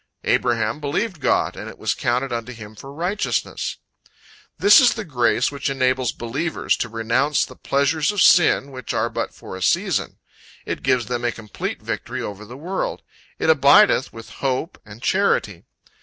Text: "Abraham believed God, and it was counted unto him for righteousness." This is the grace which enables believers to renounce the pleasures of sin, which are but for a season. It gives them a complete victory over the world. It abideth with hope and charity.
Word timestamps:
"Abraham 0.23 0.79
believed 0.79 1.19
God, 1.21 1.55
and 1.55 1.69
it 1.69 1.77
was 1.77 1.93
counted 1.93 2.33
unto 2.33 2.51
him 2.53 2.73
for 2.73 2.91
righteousness." 2.91 3.77
This 4.57 4.79
is 4.81 4.95
the 4.95 5.05
grace 5.05 5.51
which 5.51 5.69
enables 5.69 6.11
believers 6.11 6.75
to 6.77 6.89
renounce 6.89 7.45
the 7.45 7.55
pleasures 7.55 8.11
of 8.11 8.19
sin, 8.19 8.71
which 8.71 8.95
are 8.95 9.11
but 9.11 9.31
for 9.31 9.55
a 9.55 9.61
season. 9.61 10.17
It 10.65 10.81
gives 10.81 11.05
them 11.05 11.23
a 11.23 11.31
complete 11.31 11.83
victory 11.83 12.23
over 12.23 12.45
the 12.45 12.57
world. 12.57 13.03
It 13.37 13.51
abideth 13.51 14.11
with 14.11 14.31
hope 14.41 14.81
and 14.87 15.03
charity. 15.03 15.65